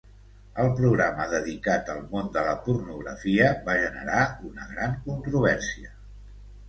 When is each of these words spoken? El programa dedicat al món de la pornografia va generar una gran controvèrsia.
El 0.61 0.69
programa 0.79 1.27
dedicat 1.33 1.91
al 1.95 1.99
món 2.15 2.31
de 2.37 2.45
la 2.47 2.55
pornografia 2.67 3.51
va 3.69 3.77
generar 3.85 4.25
una 4.51 4.67
gran 4.75 4.97
controvèrsia. 5.09 5.93